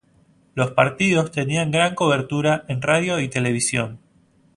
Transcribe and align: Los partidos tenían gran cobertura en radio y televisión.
Los 0.55 0.71
partidos 0.71 1.29
tenían 1.29 1.69
gran 1.69 1.93
cobertura 1.93 2.65
en 2.67 2.81
radio 2.81 3.19
y 3.19 3.29
televisión. 3.29 3.99